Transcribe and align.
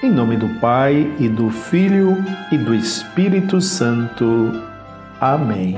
Em 0.00 0.12
nome 0.12 0.36
do 0.36 0.48
Pai 0.60 1.12
e 1.18 1.28
do 1.28 1.50
Filho 1.50 2.18
e 2.52 2.56
do 2.56 2.72
Espírito 2.72 3.60
Santo. 3.60 4.52
Amém. 5.20 5.76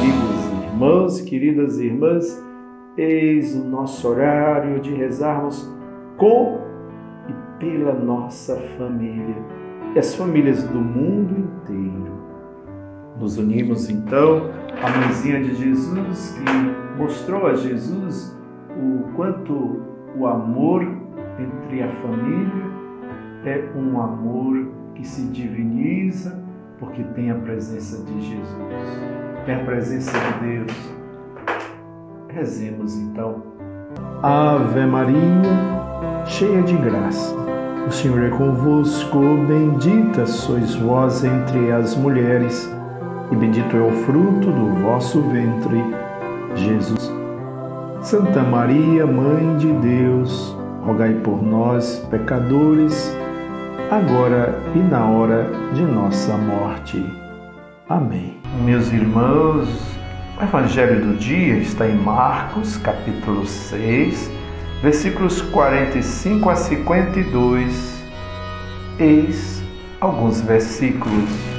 Queridos 0.00 0.64
irmãos, 0.64 1.20
queridas 1.20 1.78
irmãs, 1.80 2.42
eis 2.96 3.54
o 3.54 3.64
nosso 3.64 4.08
horário 4.08 4.80
de 4.80 4.94
rezarmos 4.94 5.70
com 6.16 6.62
e 7.28 7.60
pela 7.60 7.92
nossa 7.92 8.56
família 8.78 9.36
e 9.94 9.98
as 9.98 10.14
famílias 10.14 10.64
do 10.64 10.80
mundo 10.80 11.38
inteiro. 11.38 12.25
Nos 13.18 13.38
unimos 13.38 13.88
então 13.88 14.50
à 14.82 14.90
mãezinha 14.90 15.42
de 15.42 15.54
Jesus 15.54 16.38
que 16.38 16.98
mostrou 17.00 17.46
a 17.46 17.54
Jesus 17.54 18.36
o 18.76 19.12
quanto 19.14 19.82
o 20.16 20.26
amor 20.26 20.82
entre 21.38 21.82
a 21.82 21.88
família 21.88 22.66
é 23.44 23.64
um 23.76 24.00
amor 24.00 24.68
que 24.94 25.06
se 25.06 25.22
diviniza 25.28 26.38
porque 26.78 27.02
tem 27.14 27.30
a 27.30 27.34
presença 27.36 28.04
de 28.04 28.20
Jesus, 28.20 29.00
tem 29.46 29.54
a 29.54 29.64
presença 29.64 30.12
de 30.12 30.46
Deus. 30.46 30.96
Rezemos 32.28 32.96
então. 32.96 33.42
Ave 34.22 34.84
Maria, 34.84 35.16
cheia 36.26 36.62
de 36.62 36.76
graça, 36.76 37.34
o 37.86 37.90
Senhor 37.90 38.24
é 38.24 38.28
convosco, 38.30 39.18
bendita 39.46 40.26
sois 40.26 40.74
vós 40.74 41.24
entre 41.24 41.72
as 41.72 41.96
mulheres 41.96 42.75
e 43.30 43.36
bendito 43.36 43.76
é 43.76 43.80
o 43.80 43.90
fruto 44.04 44.50
do 44.50 44.82
vosso 44.82 45.20
ventre, 45.22 45.82
Jesus. 46.54 47.12
Santa 48.00 48.42
Maria, 48.42 49.06
Mãe 49.06 49.56
de 49.56 49.72
Deus, 49.72 50.56
rogai 50.84 51.14
por 51.14 51.42
nós, 51.42 51.98
pecadores, 52.10 53.12
agora 53.90 54.58
e 54.74 54.78
na 54.78 55.04
hora 55.06 55.50
de 55.74 55.82
nossa 55.82 56.36
morte. 56.36 57.04
Amém. 57.88 58.36
Meus 58.64 58.92
irmãos, 58.92 59.68
o 60.40 60.44
Evangelho 60.44 61.04
do 61.04 61.16
dia 61.16 61.56
está 61.56 61.86
em 61.86 61.96
Marcos, 61.96 62.76
capítulo 62.76 63.46
6, 63.46 64.30
versículos 64.82 65.40
45 65.40 66.50
a 66.50 66.54
52. 66.54 68.04
Eis 68.98 69.62
alguns 70.00 70.40
versículos. 70.40 71.55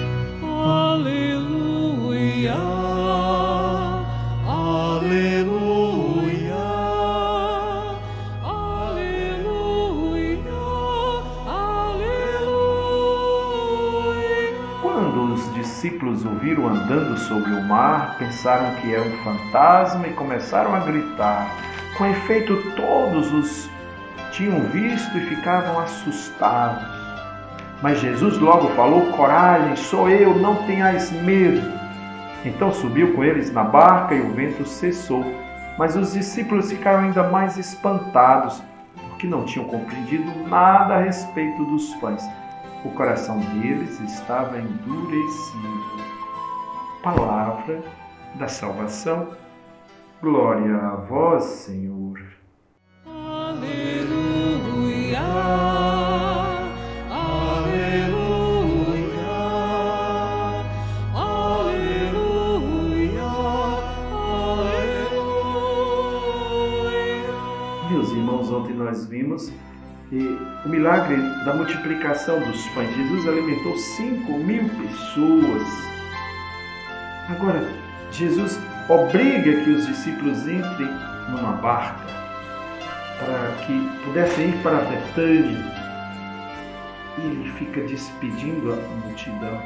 Discípulos 15.98 16.24
o 16.26 16.30
viram 16.36 16.68
andando 16.68 17.18
sobre 17.18 17.52
o 17.52 17.64
mar, 17.64 18.16
pensaram 18.20 18.76
que 18.76 18.94
era 18.94 19.02
um 19.02 19.18
fantasma 19.24 20.08
e 20.08 20.14
começaram 20.14 20.76
a 20.76 20.80
gritar. 20.80 21.48
Com 21.98 22.06
efeito, 22.06 22.56
todos 22.76 23.34
os 23.34 23.70
tinham 24.32 24.60
visto 24.66 25.18
e 25.18 25.22
ficavam 25.22 25.80
assustados. 25.80 26.86
Mas 27.82 28.00
Jesus 28.00 28.38
logo 28.38 28.70
falou: 28.70 29.12
Coragem, 29.14 29.76
sou 29.76 30.08
eu, 30.08 30.36
não 30.36 30.56
tenhais 30.68 31.12
medo. 31.12 31.68
Então 32.46 32.72
subiu 32.72 33.16
com 33.16 33.24
eles 33.24 33.52
na 33.52 33.64
barca 33.64 34.14
e 34.14 34.22
o 34.22 34.34
vento 34.34 34.66
cessou. 34.68 35.26
Mas 35.80 35.96
os 35.96 36.14
discípulos 36.14 36.72
ficaram 36.72 37.06
ainda 37.06 37.24
mais 37.24 37.58
espantados, 37.58 38.62
porque 39.10 39.26
não 39.26 39.46
tinham 39.46 39.68
compreendido 39.68 40.32
nada 40.48 40.96
a 40.96 41.02
respeito 41.02 41.66
dos 41.66 41.94
pães 41.96 42.24
o 42.88 42.94
coração 42.94 43.40
deles 43.40 44.00
estava 44.00 44.58
endurecido. 44.58 45.98
Palavra 47.04 47.84
da 48.36 48.48
salvação. 48.48 49.36
Glória 50.22 50.76
a 50.78 50.96
vós, 50.96 51.44
Senhor. 51.44 52.37
E 70.12 70.40
o 70.66 70.70
milagre 70.70 71.18
da 71.44 71.54
multiplicação 71.54 72.40
dos 72.40 72.66
pães. 72.70 72.96
Jesus 72.96 73.28
alimentou 73.28 73.78
5 73.78 74.32
mil 74.38 74.64
pessoas. 74.70 75.68
Agora, 77.30 77.68
Jesus 78.12 78.60
obriga 78.88 79.64
que 79.64 79.70
os 79.70 79.86
discípulos 79.86 80.48
entrem 80.48 80.90
numa 81.30 81.54
barca 81.54 82.06
para 83.20 83.66
que 83.66 83.90
pudessem 84.06 84.50
ir 84.50 84.64
para 84.64 84.78
Betânia. 84.78 85.88
E 87.18 87.22
ele 87.22 87.52
fica 87.58 87.82
despedindo 87.82 88.72
a 88.72 88.76
multidão. 89.06 89.62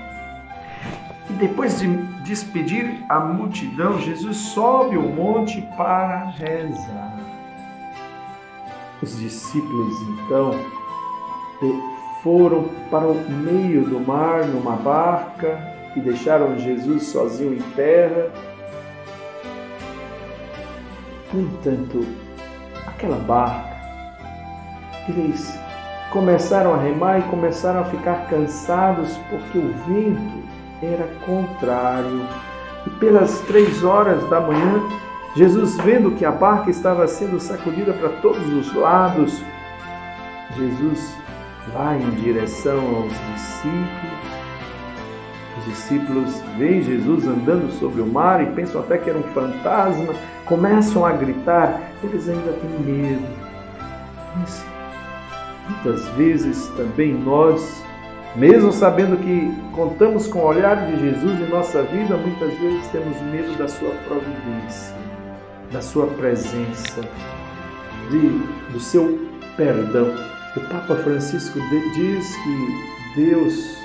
E 1.30 1.34
depois 1.34 1.80
de 1.80 1.88
despedir 2.24 3.04
a 3.10 3.20
multidão, 3.20 4.00
Jesus 4.00 4.38
sobe 4.38 4.98
o 4.98 5.04
monte 5.04 5.62
para 5.78 6.26
rezar. 6.30 7.31
Os 9.02 9.18
discípulos 9.18 9.96
então 10.02 10.60
foram 12.24 12.66
para 12.90 13.08
o 13.08 13.16
meio 13.30 13.84
do 13.86 14.00
mar 14.00 14.46
numa 14.46 14.76
barca 14.76 15.60
e 15.96 16.00
deixaram 16.00 16.58
Jesus 16.58 17.04
sozinho 17.04 17.54
em 17.54 17.62
terra. 17.76 18.32
No 21.34 21.42
entanto, 21.42 22.06
aquela 22.88 23.18
barca, 23.18 23.76
eles 25.08 25.52
começaram 26.12 26.74
a 26.74 26.78
remar 26.78 27.20
e 27.20 27.24
começaram 27.24 27.82
a 27.82 27.86
ficar 27.86 28.28
cansados 28.30 29.18
porque 29.30 29.58
o 29.58 29.74
vento 29.88 30.44
era 30.84 31.08
contrário. 31.26 32.22
E 32.86 32.90
pelas 32.92 33.40
três 33.42 33.84
horas 33.84 34.28
da 34.30 34.42
manhã, 34.42 34.82
Jesus, 35.34 35.78
vendo 35.78 36.12
que 36.12 36.26
a 36.26 36.32
barca 36.32 36.70
estava 36.70 37.08
sendo 37.08 37.40
sacudida 37.40 37.94
para 37.94 38.10
todos 38.22 38.46
os 38.52 38.74
lados, 38.76 39.42
Jesus 40.58 41.16
vai 41.74 41.98
em 42.02 42.10
direção 42.12 42.80
aos 42.80 43.14
discípulos. 43.34 44.12
Os 45.58 45.66
discípulos 45.66 46.42
veem 46.58 46.82
Jesus 46.82 47.26
andando 47.26 47.72
sobre 47.80 48.02
o 48.02 48.06
mar 48.06 48.44
e 48.44 48.48
pensam 48.48 48.82
até 48.82 48.98
que 48.98 49.10
era 49.10 49.20
um 49.20 49.24
fantasma, 49.24 50.14
começam 50.46 51.06
a 51.06 51.14
gritar, 51.14 51.80
eles 52.04 52.28
ainda 52.28 52.52
têm 52.52 52.94
medo. 52.94 53.28
Mas 54.36 54.66
muitas 55.70 56.10
vezes 56.10 56.68
também 56.76 57.14
nós, 57.14 57.82
mesmo 58.36 58.74
sabendo 58.74 59.16
que 59.16 59.50
contamos 59.74 60.28
com 60.28 60.40
o 60.40 60.48
olhar 60.48 60.88
de 60.88 61.00
Jesus 61.00 61.40
em 61.40 61.50
nossa 61.50 61.84
vida, 61.84 62.18
muitas 62.18 62.54
vezes 62.60 62.86
temos 62.88 63.22
medo 63.22 63.58
da 63.58 63.70
sua 63.70 63.92
providência 64.08 65.02
da 65.72 65.82
sua 65.82 66.08
presença, 66.08 67.02
de, 68.10 68.72
do 68.72 68.80
seu 68.80 69.20
perdão. 69.56 70.14
O 70.56 70.60
Papa 70.62 70.96
Francisco 70.98 71.60
diz 71.94 72.36
que 72.36 73.22
Deus 73.22 73.78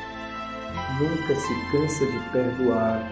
nunca 0.98 1.34
se 1.34 1.54
cansa 1.70 2.06
de 2.06 2.18
perdoar 2.30 3.02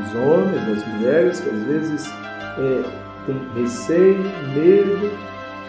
os 0.00 0.14
homens, 0.14 0.78
as 0.78 0.86
mulheres 0.88 1.40
que 1.40 1.50
às 1.50 1.62
vezes 1.64 2.06
é, 2.08 3.26
têm 3.26 3.62
receio, 3.62 4.22
medo 4.54 5.10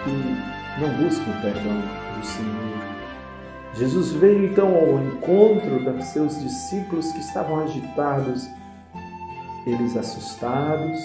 e 0.07 0.79
não 0.79 0.89
buscam 1.03 1.31
o 1.31 1.41
perdão 1.41 1.81
do 2.17 2.25
Senhor. 2.25 2.91
Jesus 3.73 4.11
veio 4.11 4.45
então 4.45 4.75
ao 4.75 4.99
encontro 4.99 5.79
dos 5.79 6.05
seus 6.05 6.39
discípulos 6.41 7.11
que 7.11 7.19
estavam 7.19 7.63
agitados, 7.63 8.47
eles 9.65 9.95
assustados, 9.95 10.99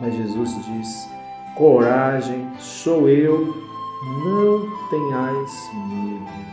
mas 0.00 0.14
Jesus 0.14 0.64
diz: 0.64 1.10
coragem, 1.54 2.48
sou 2.58 3.08
eu, 3.08 3.56
não 4.24 4.88
tenhais 4.90 5.70
medo. 5.88 6.46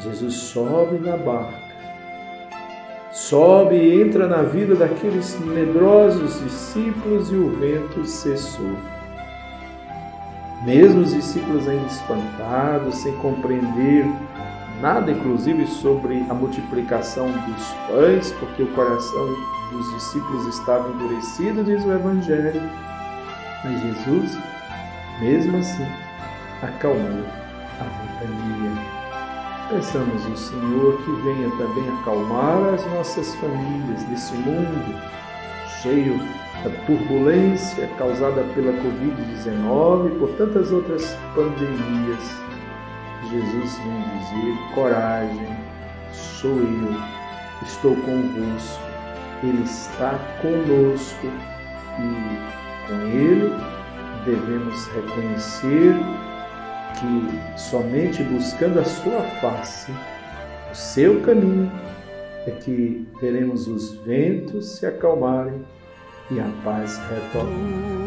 Jesus 0.00 0.34
sobe 0.34 0.98
na 0.98 1.16
barca, 1.16 1.58
sobe 3.12 3.76
e 3.76 4.02
entra 4.02 4.26
na 4.28 4.42
vida 4.42 4.74
daqueles 4.74 5.38
medrosos 5.40 6.42
discípulos 6.42 7.30
e 7.32 7.34
o 7.34 7.50
vento 7.56 8.04
cessou. 8.06 8.76
Mesmo 10.64 11.02
os 11.02 11.14
discípulos 11.14 11.68
ainda 11.68 11.86
espantados, 11.86 12.96
sem 12.96 13.12
compreender 13.16 14.06
nada, 14.80 15.10
inclusive, 15.10 15.66
sobre 15.66 16.24
a 16.28 16.34
multiplicação 16.34 17.30
dos 17.30 17.72
pães, 17.88 18.32
porque 18.32 18.62
o 18.62 18.72
coração 18.72 19.28
dos 19.70 19.94
discípulos 19.94 20.46
estava 20.46 20.88
endurecido, 20.90 21.64
diz 21.64 21.84
o 21.84 21.92
Evangelho. 21.92 22.62
Mas 23.64 23.80
Jesus, 23.80 24.38
mesmo 25.20 25.58
assim, 25.58 25.86
acalmou 26.62 27.24
a 27.80 28.20
ventania. 28.20 28.96
Peçamos 29.68 30.24
ao 30.26 30.36
Senhor 30.36 30.96
que 31.02 31.10
venha 31.22 31.50
também 31.56 31.88
acalmar 32.00 32.74
as 32.74 32.86
nossas 32.92 33.34
famílias 33.36 34.08
nesse 34.08 34.34
mundo 34.34 35.00
cheio 35.82 36.18
da 36.62 36.70
turbulência 36.86 37.88
causada 37.98 38.42
pela 38.54 38.72
Covid-19 38.72 40.12
e 40.12 40.18
por 40.18 40.28
tantas 40.30 40.72
outras 40.72 41.16
pandemias. 41.34 42.45
Jesus 43.30 43.78
vem 43.78 44.02
dizer: 44.18 44.74
coragem, 44.74 45.56
sou 46.12 46.58
eu, 46.58 46.94
estou 47.62 47.96
convosco, 47.96 48.82
Ele 49.42 49.62
está 49.62 50.18
conosco 50.40 51.26
e 51.98 52.88
com 52.88 52.94
Ele 53.08 53.52
devemos 54.24 54.86
reconhecer 54.88 55.94
que 56.98 57.58
somente 57.58 58.22
buscando 58.24 58.80
a 58.80 58.84
sua 58.84 59.22
face, 59.40 59.92
o 60.72 60.74
seu 60.74 61.20
caminho, 61.20 61.70
é 62.46 62.50
que 62.50 63.06
veremos 63.20 63.66
os 63.66 63.94
ventos 63.96 64.76
se 64.76 64.86
acalmarem 64.86 65.64
e 66.30 66.40
a 66.40 66.48
paz 66.64 66.98
retornar. 67.08 68.06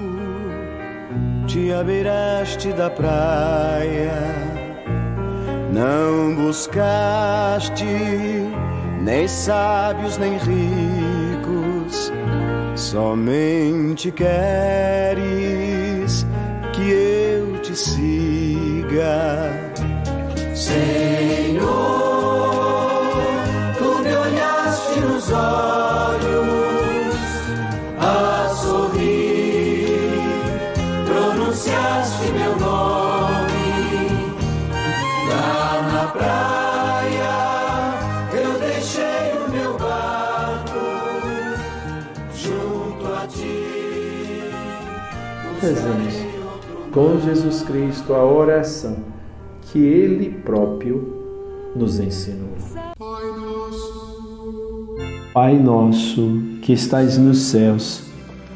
Te 1.47 1.71
abeiraste 1.73 2.71
da 2.73 2.89
praia, 2.89 4.11
não 5.79 6.35
buscaste 6.35 7.85
nem 9.01 9.25
sábios 9.29 10.17
nem 10.17 10.33
ricos, 10.33 12.11
somente 12.75 14.11
queres 14.11 14.27
que 16.73 16.91
eu 16.91 17.61
te 17.61 17.73
siga. 17.75 19.49
Rezemos 45.61 46.13
com 46.93 47.19
Jesus 47.19 47.63
Cristo 47.63 48.13
a 48.13 48.23
oração 48.23 48.95
que 49.63 49.77
Ele 49.77 50.29
próprio 50.29 51.71
nos 51.75 51.99
ensinou. 51.99 52.49
Pai 55.33 55.57
nosso 55.57 56.41
que 56.61 56.71
estais 56.71 57.17
nos 57.17 57.39
céus, 57.39 58.03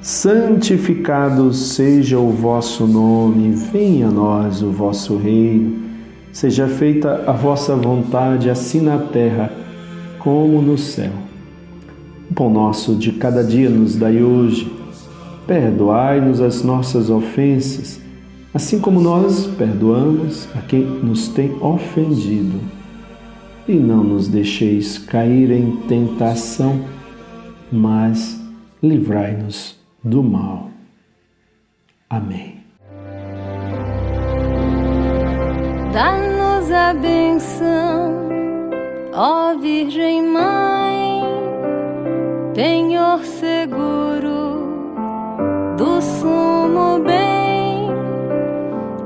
santificado 0.01 1.53
seja 1.53 2.17
o 2.17 2.31
vosso 2.31 2.87
nome, 2.87 3.51
venha 3.51 4.07
a 4.07 4.11
nós 4.11 4.61
o 4.61 4.71
vosso 4.71 5.17
reino, 5.17 5.83
seja 6.31 6.69
feita 6.69 7.25
a 7.27 7.33
vossa 7.33 7.75
vontade, 7.75 8.49
assim 8.49 8.79
na 8.79 8.97
terra 8.97 9.51
como 10.19 10.61
no 10.61 10.77
céu. 10.77 11.11
O 12.31 12.33
pão 12.33 12.49
nosso 12.49 12.95
de 12.95 13.11
cada 13.11 13.43
dia 13.43 13.69
nos 13.69 13.97
dai 13.97 14.23
hoje, 14.23 14.82
perdoai-nos 15.45 16.41
as 16.41 16.63
nossas 16.63 17.09
ofensas 17.09 18.03
assim 18.53 18.79
como 18.79 19.01
nós 19.01 19.47
perdoamos 19.57 20.47
a 20.55 20.61
quem 20.61 20.81
nos 20.83 21.27
tem 21.29 21.51
ofendido. 21.59 22.59
E 23.67 23.73
não 23.73 24.03
nos 24.03 24.27
deixeis 24.27 24.97
cair 24.97 25.49
em 25.49 25.77
tentação, 25.87 26.83
mas 27.71 28.39
livrai-nos 28.81 29.79
do 30.03 30.21
mal. 30.21 30.69
Amém. 32.09 32.61
Dá-nos 35.91 36.69
a 36.71 36.93
benção, 36.93 38.13
ó 39.13 39.57
Virgem 39.57 40.23
Mãe, 40.23 41.21
penhor 42.53 43.23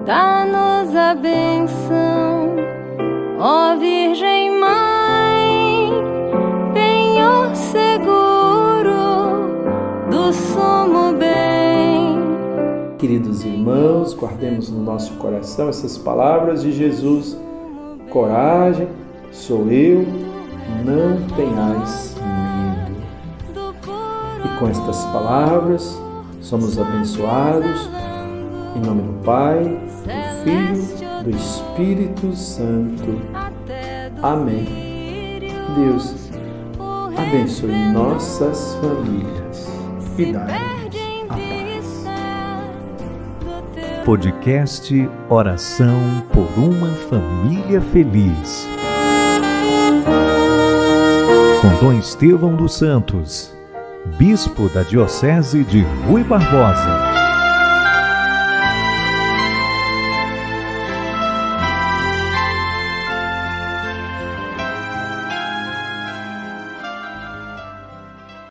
dá-nos 0.07 0.95
a 0.95 1.13
benção, 1.15 2.55
ó 3.37 3.75
Virgem 3.75 4.57
Mãe, 4.57 5.91
penhor 6.73 7.53
seguro 7.53 8.95
do 10.09 10.31
sumo 10.31 11.11
bem. 11.11 12.17
Queridos 12.97 13.43
irmãos, 13.43 14.13
guardemos 14.13 14.69
no 14.69 14.81
nosso 14.81 15.13
coração 15.15 15.67
essas 15.67 15.97
palavras 15.97 16.61
de 16.61 16.71
Jesus. 16.71 17.37
Coragem, 18.09 18.87
sou 19.33 19.69
eu, 19.69 20.05
não 20.85 21.21
tenhais 21.35 22.15
medo. 22.15 22.95
E 24.45 24.57
com 24.57 24.69
estas 24.69 25.03
palavras, 25.07 26.01
somos 26.39 26.79
abençoados. 26.79 28.06
Em 28.77 28.79
nome 28.79 29.01
do 29.01 29.13
Pai, 29.23 29.63
do 29.63 30.43
Filho, 30.43 31.23
do 31.23 31.29
Espírito 31.31 32.35
Santo. 32.35 33.19
Amém. 34.21 35.39
Deus 35.75 36.29
abençoe 37.17 37.71
nossas 37.91 38.75
famílias 38.75 39.67
e 40.15 40.31
dá-nos 40.31 40.53
a 40.53 41.25
paz. 41.27 42.05
Podcast 44.05 45.09
Oração 45.27 46.23
por 46.31 46.47
uma 46.55 46.89
Família 47.09 47.81
Feliz. 47.81 48.67
Com 51.61 51.83
Dom 51.83 51.93
Estevão 51.93 52.55
dos 52.55 52.75
Santos, 52.75 53.51
Bispo 54.19 54.69
da 54.69 54.83
Diocese 54.83 55.63
de 55.63 55.81
Rui 56.07 56.23
Barbosa. 56.23 57.26